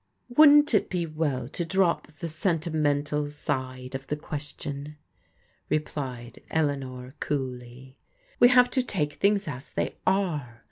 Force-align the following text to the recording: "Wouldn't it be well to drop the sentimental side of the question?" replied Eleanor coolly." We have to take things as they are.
"Wouldn't 0.35 0.73
it 0.73 0.89
be 0.89 1.05
well 1.05 1.47
to 1.49 1.63
drop 1.63 2.07
the 2.07 2.27
sentimental 2.27 3.29
side 3.29 3.93
of 3.93 4.07
the 4.07 4.15
question?" 4.15 4.97
replied 5.69 6.39
Eleanor 6.49 7.13
coolly." 7.19 7.99
We 8.39 8.47
have 8.47 8.71
to 8.71 8.81
take 8.81 9.13
things 9.13 9.47
as 9.47 9.69
they 9.69 9.97
are. 10.07 10.59